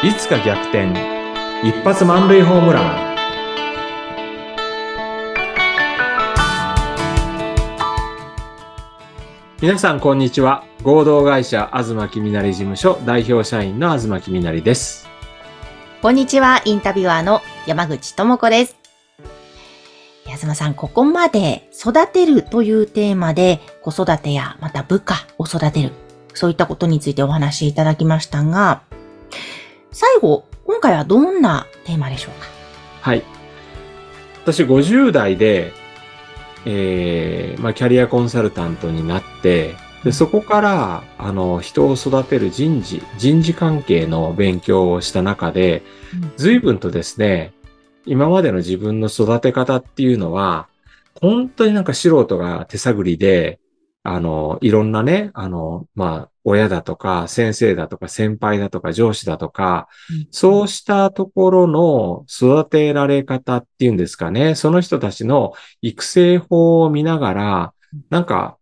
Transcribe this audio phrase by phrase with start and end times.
[0.00, 0.92] いつか逆転。
[1.64, 3.16] 一発満塁ホームラン。
[9.60, 10.62] 皆さんこんにちは。
[10.84, 15.08] 合同会社東きみなり事務所代表社員の東きみなりです。
[16.00, 18.76] こんにちは、インタビュアーの山口智子です。
[20.26, 25.90] 東さん、ここまで育てるというテーマで子育てやまた部下を育てる、
[26.34, 28.82] そういったことについてお話しいただきましたが、
[29.90, 32.46] 最後、今回はどんなテーマでしょうか？
[33.00, 33.22] はい。
[34.42, 35.72] 私50代で、
[36.64, 39.74] えーまあ、キャリアコンサルタントになって
[40.04, 45.82] でそこからあの人を育てる人事人事関係の勉強をした中で
[46.14, 46.32] うん。
[46.36, 47.52] 随分とですね
[48.06, 50.68] 今までの自分の育て方っていうのは
[51.20, 53.58] 本当になんか素人が手探りで
[54.04, 59.88] あのいろんなねあのまあ親だとか先生だとか先輩だとか上司だとか
[60.30, 67.74] そうしたところの育てられ方っていうんですかね、その人たちの育成法を見ながら、
[68.10, 68.58] なんか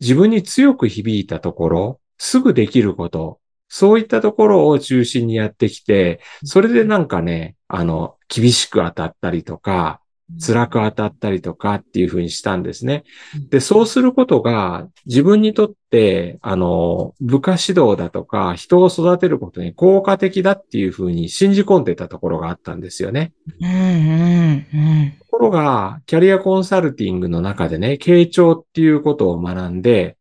[0.00, 10.01] 自分に強く響いたところ、すぐできること、そういったところを中心にやってきて、それでなんかね、あの、厳しく当たったりとか、
[10.40, 13.04] 辛く当たったりとかっていうふうにしたんですね。
[13.50, 23.32] で、そうすることが自分にとって、あの、部下指導だとか、人を育てることに効果的だっていうふうに信じ込んでたところがあったんですよね。
[23.60, 30.18] うんうんうんところが、キャリアコンサルティングの中でね、傾聴っていうことを学んで、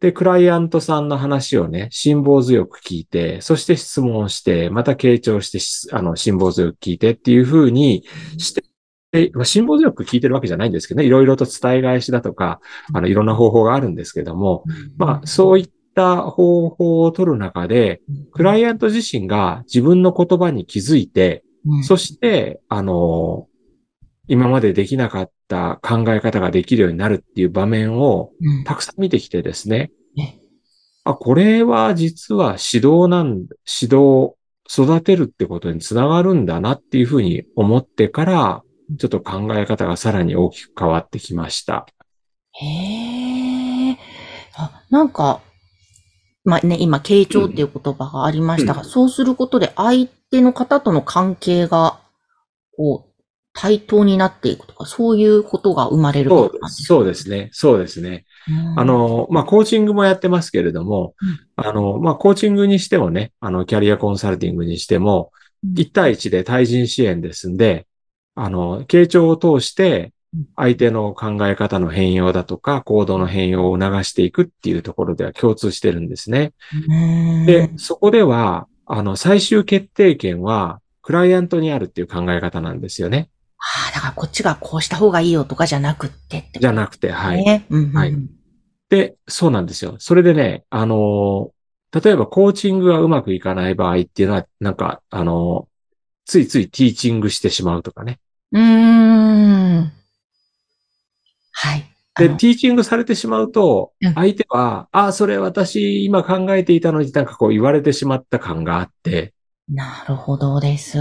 [0.00, 8.04] で、クライアントさんの話をね、辛抱強く聞いて、そして質問して、また傾聴してし、あの、辛抱強く聞いてっていうふうに
[8.36, 8.62] して、
[9.12, 12.60] でまあ辛抱強く聞いてるわけじゃないんですけどね、いろいろと伝え返しだとか、
[12.92, 14.64] あの、いろんな方法があるんですけども、
[14.96, 21.84] まあ、そういった方法を取る中で、クライアント自身が自分の言葉に気づいて、うん。
[21.84, 23.48] そして、あの、
[24.28, 28.64] 今までできなかった考え方ができるようになるっていう場面をうん。
[28.64, 30.38] たくさん見てきてですねね。
[31.04, 33.46] あ、これは実は指導なん、
[33.80, 34.34] 指導、
[34.70, 38.62] 育てるってことにつながるんだなっていうふうに思ってから、
[38.96, 41.86] ちょっと考え方がさらに大きく変わってきました。
[42.52, 43.98] へえ。
[44.56, 45.40] あ、なんか、
[46.44, 52.00] まあね、今、傾聴っていう言葉がありましたが、そうすることで相手の方との関係が、
[52.76, 53.22] こう、
[53.52, 57.50] 対等になっていくとか、そういうことが生まれるそうそうですね。
[57.52, 58.24] そうですね。
[58.48, 61.14] うんあ、の、まあ、コーチングもやってますけれども、
[61.56, 67.87] あの、まあ、コーチングにしてもね、あの、キャリアコンサルティングにしても、うん1対1で対人支援ですんで、
[68.38, 76.52] あの、傾聴を通してうん、相手の考え方の変容だとか、行動の変容を促していくっていうところでは共通してるんですね。
[76.88, 83.30] うんで、そこでは、あの、最終決定権は、クライアントにあるっていう考え方なんですよね。
[83.56, 87.42] ああ、だからこっちがこうした方がいいよとかじゃなくってってことじゃなくて、はい。
[87.42, 87.64] ね。
[87.70, 88.14] うんうんうんはい
[88.90, 89.96] で、そうなんですよ。
[89.98, 91.58] それでね、あのー
[91.90, 95.78] 例えばコーチングがうまくいかない場合っていうのは、なんか、あのー
[96.26, 98.20] ついついティーチングしてしまうとかね。
[98.52, 98.60] うー
[99.80, 99.92] ん。
[101.52, 101.84] はい。
[102.14, 109.34] あで、のティーチングされてしまうとうん、相手は、あ、それ私今考えていたのになんかこう言われてしまった感があって、
[109.68, 110.98] なるほどです。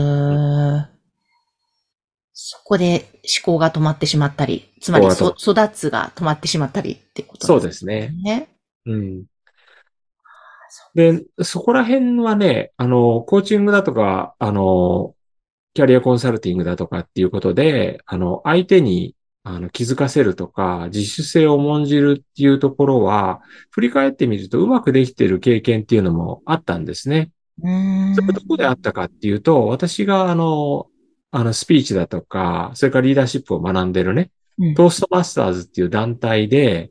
[2.34, 3.06] そこで
[3.44, 8.14] 思考が止まってしまったり、つまり思そ考育つが止まってしまったりってことそうですね。
[8.24, 8.50] ね。
[8.85, 9.25] うん。
[10.94, 15.16] で、そこら辺はね、あの、コーチングだとか、あの、
[15.78, 27.30] キャリアコンサルティングだとかっていうことで、あの、相手にあの気づかせるとか、自主性を重んじるっていうところは、振り返ってみるとうまくできてる経験っていうのもあったんですね。
[27.62, 28.16] うーん。
[28.16, 30.88] それがどこであったかっていうと、私があの、
[31.30, 36.90] あの、スピーチだとか、それからリーダーシップを学んでるね、うんトーストマスターズっていう団体で、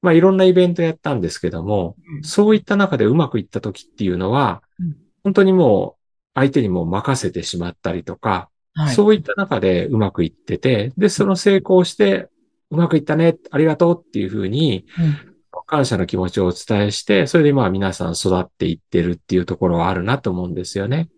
[0.00, 6.01] まあいろんなイベントやったんですけども、うんそういった中でうまくいった時っていうのはうん、本当にもう
[6.34, 8.94] 相手にもう任せてしまったりとか、はい。
[8.94, 12.28] そういった中でうまくいってて、で、その成功して、
[12.70, 15.32] うまくいったね、ありがとうっていうふうに、うん
[15.72, 21.08] 感謝の気持ちをお伝えして、それでまあ皆さん育っていってるっていうところはあるなと思うんですよね。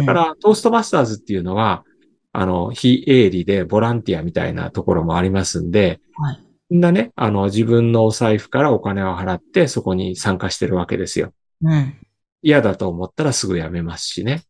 [0.00, 1.84] だから、トーストマスターズっていうのは、
[2.32, 6.40] あの、非営利でボランティアみたいなところもありますんで、はい。
[6.70, 11.32] みんなね、あの、自分のお財布からお金を払ってそこに参加してるわけですよ。
[11.62, 11.94] うん。
[12.42, 14.44] 嫌だと思ったらすぐ辞めますしね。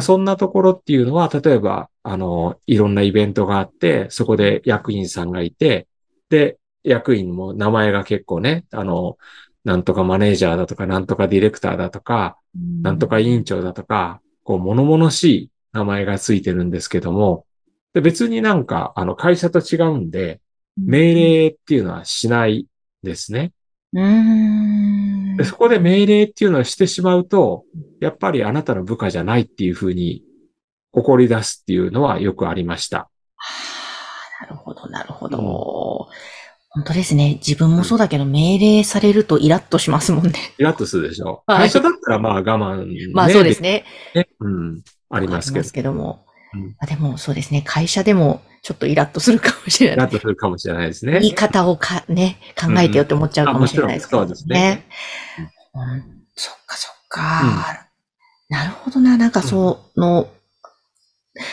[0.00, 5.86] そんなところっていうのは、例えば、あの、いろんなイベントがあって、そこで役員さんがいて、
[6.30, 9.18] で、役員も名前が結構ね、あの、
[9.64, 12.38] なんとかマネージャーだとか、なんとかディレクターだとか、
[12.82, 17.46] なんとか委員長だとか、こう、物々しい名前がついてるんですけども、
[17.92, 20.40] で別になんか、あの、会社と違うんで、
[20.76, 22.66] 命令っていうのはしない
[23.02, 23.52] ですね。
[23.94, 25.36] うん。
[25.36, 27.64] でそこで命令っていうのをしてしまうと、
[28.00, 30.22] やっぱりあなたの部下じゃないっていうふうに、
[30.92, 32.98] 怒り出すっていうのはよくありました。
[32.98, 33.08] は
[34.40, 36.08] あなるほど、なるほど。
[36.74, 37.34] 本当ですね。
[37.46, 40.32] 自分もそうだけど、命令されるとイラッとしますもんね。
[40.58, 41.42] イラッとするでしょ。
[41.46, 43.12] はい会社だったらまあ我慢、ね。
[43.12, 43.84] まあそうですね。
[44.14, 44.28] ね。
[44.40, 44.82] うん。
[45.10, 45.72] ありますけどあります。
[45.72, 46.26] けども。
[46.54, 46.76] うん。
[46.78, 47.62] あでもそうですね。
[47.62, 49.96] 会社でもちょっとイラッとするかもしれない。
[49.96, 51.20] イラッとするかもしれないですね。
[51.20, 54.28] 言い方をか、ね、考えてよって思っちゃうかもしれないですけど、うん。
[54.28, 54.84] そうですね。
[55.74, 56.22] うん。
[56.36, 57.88] そっかそっか、
[58.48, 59.16] なるほどな。
[59.16, 60.28] なんかその、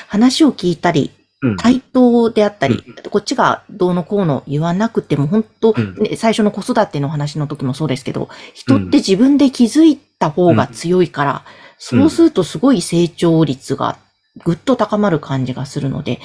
[0.08, 1.12] 話を聞いたり、
[1.42, 1.58] うん。
[1.58, 5.96] 対等であったり、こっちがどうのこうの言わなくても、本当、うん。
[5.96, 11.46] ね、最初の子育ての話の時もそうですけど、人って自分で気づいた方が強いから、
[11.78, 13.98] そうするとすごい成長率が
[14.44, 16.20] ぐっと高まる感じがするので、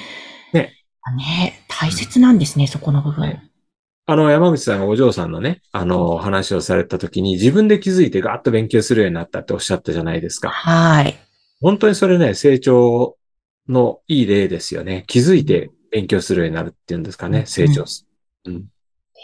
[0.53, 0.73] ね。
[1.17, 3.29] ね、大切なんですね、そこの部分。
[3.29, 3.51] ね
[4.07, 10.51] あの、山口さんがお嬢さんのね、あの、話をされた時に自分で気づいてガーッと勉強するようになったっておっしゃったじゃないですか。
[10.51, 11.19] はい。
[11.63, 13.17] 本当にそれね、成長
[13.67, 15.05] のいい例ですよね。
[15.07, 18.07] 気づいて勉強するようになるっていうんですかね、うん成長す
[18.45, 18.53] る。
[18.53, 18.61] で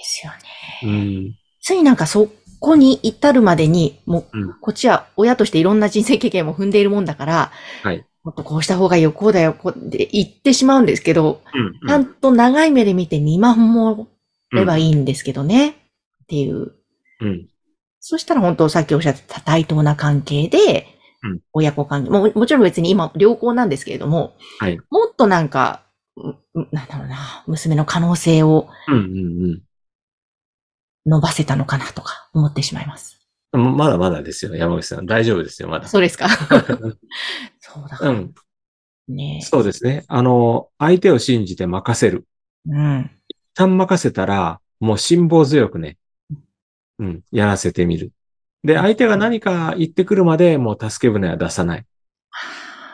[0.03, 0.95] すよね。
[0.95, 1.35] うん。
[1.61, 7.53] ついなんかそこに至るまでに、もう、うんこっちは親としていろんな人生経験も踏んでいるもんだから、
[7.83, 8.07] はい。
[8.23, 11.89] もっとこうした方がいいよ、こうだよ、こうって言ってしまうんですけど、うん。
[11.89, 14.07] ちゃんと長い目で見て見守
[14.53, 15.75] ればいいんですけどね、っ
[16.29, 16.73] ていう。
[17.21, 17.49] うん。
[18.01, 20.87] そしたら本当さっきおっしゃってた対等な関係で、
[21.23, 25.83] うん親子関係も、もちろん別に今良好なんですけれども、はいもっとなんか、
[26.17, 28.95] ううなんだろうな、娘の可能性をうん。
[28.95, 29.63] うん。
[31.07, 33.19] 伸ばせたのかなとか思ってしまいます。
[33.53, 33.77] うん。
[33.77, 35.07] まだまだですよ、山口さん。
[35.07, 35.89] 大丈夫ですよ、まだ。
[35.89, 36.29] そうですか？
[37.73, 38.35] そうだうん。
[39.09, 39.41] ね。
[39.43, 40.05] そうですね。
[40.09, 42.27] あの、相手を信じて任せる。
[42.67, 43.11] うん。
[43.29, 45.99] 一旦任せたら、もう辛抱強くね、
[46.99, 48.13] うん、やらせてみる。
[48.65, 51.87] で、相手が何か言ってくるまで、もう助け舟は出さない。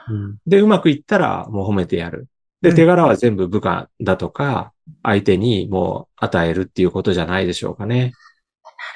[0.08, 2.28] うん、で、うまくいったら、もう褒めてやる。
[2.62, 8.12] で、うん手柄は全部部下だとか、相手にもう与えるっていうことじゃないでしょうかね。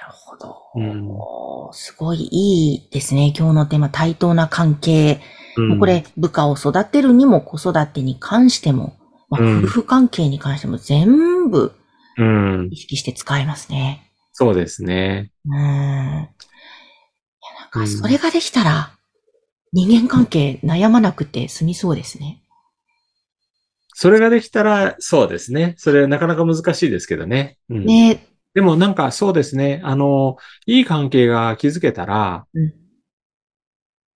[0.02, 0.56] なるほど。
[0.76, 3.32] うんすごいいいですね。
[3.36, 5.20] 今日のテーマ、対等な関係。
[5.56, 8.96] うんこれ、部下を育てるにも子育てに関しても、
[9.28, 11.72] まあ、うん夫婦関係に関しても全部
[12.20, 12.68] うん。
[12.70, 14.10] 意識して使えますね。
[14.32, 15.30] そうですね。
[15.46, 15.58] うーん。
[15.58, 16.22] いや、
[17.60, 18.92] なんか、それができたら、
[19.72, 22.42] 人間関係悩まなくて済みそうですね。
[23.94, 25.74] それができたら、そうですね。
[25.78, 27.58] それなかなか難しいですけどね。
[27.68, 29.80] うん、ねでもなんかそうですね。
[29.84, 30.36] あの、
[30.66, 32.79] いい関係が築けたら、うん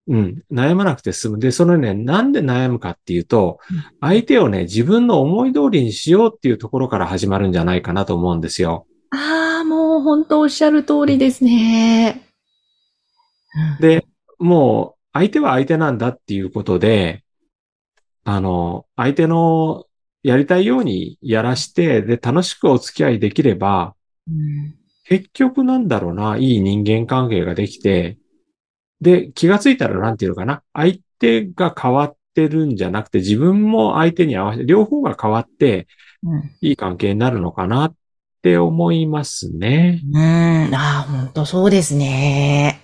[0.08, 1.40] うん、悩まなくて済む。
[1.40, 8.88] で、そのね、なんで悩むかっていうとうん、相手をね、自分の思い通りにしようっていうところから始まるんじゃないかなと思うんですよ。
[9.12, 12.24] ああ、もう本当おっしゃる通りですね。
[13.78, 14.06] うんで、
[14.40, 17.24] もう、相手は相手なんだっていうことで、
[18.24, 19.86] あの、相手の
[20.24, 23.96] やりたいようにやらして、で、楽しくお付き合いできれば、
[24.28, 28.18] うん結局なんだろうな、いい人間関係ができて、
[29.02, 35.88] で、気がついたらなんていうのかな、相手が変わってるんじゃなくて、自分も相手に合わせて、両方が変わって、
[36.24, 37.96] うんいい関係になるのかなっ
[38.44, 40.02] て思いますね。
[40.14, 42.80] うん、ああ、本当そうですね。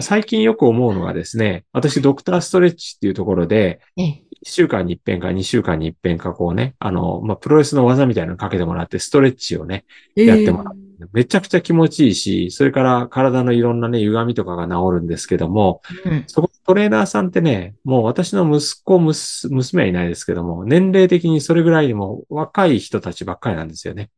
[0.00, 9.84] 最近よく思うのがですね、私、ドクターストレッチっていうところで、ええ、1週間に一遍か2週間に一遍かこうね、あの、まあ、プロレスの技みたいなのかけてもらって、ストレッチをね、
[10.16, 10.76] やってもらう。
[11.12, 16.24] めちゃくちゃ気持ちいいし、それから体のいろんなね、歪みとかが治るんですけども、うん。
[16.26, 24.10] そこトレーナーさんってね、もう私の息子、むす娘はいないですけども、年齢的にそれぐらいにも若い人たちばっかりなんですよね。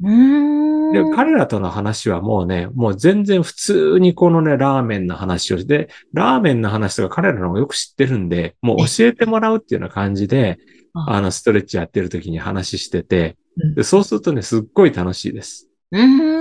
[0.92, 10.58] で、彼らとの話はもうね、もう全然普通にこのね、ラーメンの話をして、ラーメンの話とか彼らの方がよく知ってるんで、もう教えてもらうっていうような感じで、
[10.92, 15.68] ああの、ストレッチやってる時に話しててうん、でそうするとね、すっごい楽しいです。
[15.92, 16.33] うーん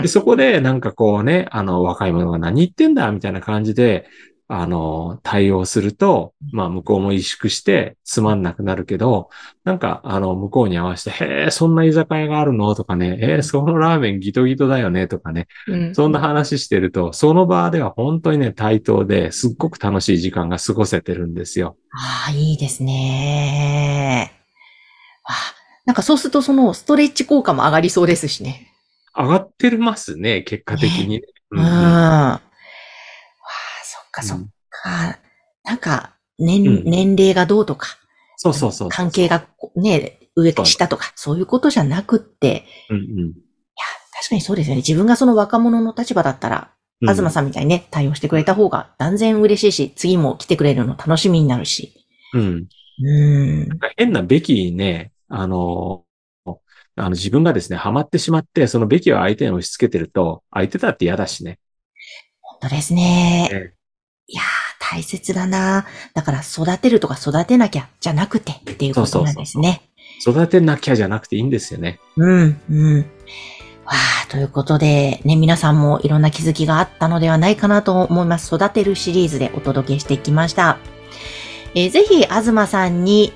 [0.00, 0.08] で、。
[0.08, 4.06] そこでなんかこうね、あの、若い者が何言ってんだみたいな感じで、
[4.54, 9.30] あの、対応すると、まあ、向こうも萎縮してつまんなくなるけど、
[9.64, 12.74] なんか、あの、向こうに合わせて、へえ、そんな居酒屋があるの？
[12.74, 15.08] とかね、えーそのラーメンギトギトだよね？
[15.08, 21.76] とかね、うんそんな話してると、その場では本当にね、対等ですっごく楽しい時間が過ごせてるんですよ。
[21.94, 24.32] ああ、いいですね。
[25.24, 25.32] あ
[25.86, 28.68] なんかそうするとそのストレッチ効果も上がりそうですしね。
[29.16, 31.22] 上がってますね、結果的にね。
[31.50, 31.60] うん。
[31.60, 32.40] わあ、
[33.84, 35.18] そっかそっか。
[35.64, 37.98] なんか、年、うん年齢がどうとか、
[38.36, 38.88] そうそうそう。
[38.88, 43.32] 関係がね、上か下とか、そういうことじゃなくって、うんうん。
[44.14, 44.78] 確かにそうですよね。
[44.78, 52.06] 自分がその若者の立場だったら、うん東さんみたいにね、対応してくれた方が断然嬉しいし、次も来てくれるの楽しみになるし。
[52.32, 52.68] うん。
[53.02, 53.68] うん。
[53.68, 56.04] なんか変なべきにね、あの、
[56.96, 61.58] あの自分がですね、ハマってしまって、そのべきを相手に押し付けてると、相手だって嫌だしね。
[62.40, 63.48] 本当ですね。
[63.50, 63.72] ね
[64.26, 64.44] いやー、
[64.80, 69.82] 大切だなだから育てるとか育てなきゃじゃなくてっていうことなんですね。
[70.20, 71.98] 育てなきゃじゃなくていいんですよね。
[72.16, 72.98] うん、うん。
[73.84, 73.92] わ
[74.24, 78.54] あ、ということで、ね、皆さんもいろんな気づきがあったのではないかなと思います。
[78.54, 80.78] 育てるシリーズでお届けしてきました。
[81.74, 83.32] えーぜひ、東さんに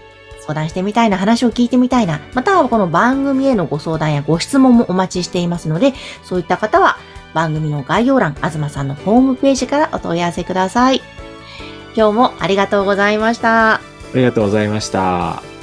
[0.46, 6.96] 相談してみたいな、話を聞いてみたいな、またはこの番組へのご相談やご質問もお待ちしていますので、そういった方は
[7.34, 11.02] 番組の概要欄、東さんのホームページからお問い合わせください。
[11.96, 13.74] 今日もありがとうございました。
[13.74, 13.80] あ
[14.14, 15.55] りがとうございました。